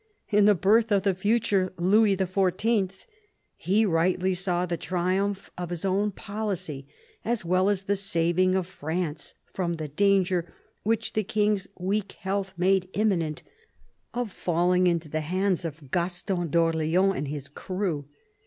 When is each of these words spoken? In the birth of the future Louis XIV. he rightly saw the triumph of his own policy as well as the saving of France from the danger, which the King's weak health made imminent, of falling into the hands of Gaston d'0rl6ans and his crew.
In 0.29 0.45
the 0.45 0.55
birth 0.55 0.91
of 0.91 1.03
the 1.03 1.13
future 1.13 1.73
Louis 1.77 2.17
XIV. 2.17 3.05
he 3.55 3.85
rightly 3.85 4.33
saw 4.33 4.65
the 4.65 4.75
triumph 4.75 5.51
of 5.59 5.69
his 5.69 5.85
own 5.85 6.09
policy 6.09 6.87
as 7.23 7.45
well 7.45 7.69
as 7.69 7.83
the 7.83 7.95
saving 7.95 8.55
of 8.55 8.65
France 8.65 9.35
from 9.53 9.73
the 9.73 9.87
danger, 9.87 10.51
which 10.81 11.13
the 11.13 11.23
King's 11.23 11.67
weak 11.77 12.13
health 12.13 12.51
made 12.57 12.89
imminent, 12.93 13.43
of 14.11 14.31
falling 14.31 14.87
into 14.87 15.07
the 15.07 15.21
hands 15.21 15.63
of 15.63 15.91
Gaston 15.91 16.47
d'0rl6ans 16.49 17.15
and 17.15 17.27
his 17.27 17.47
crew. 17.47 18.07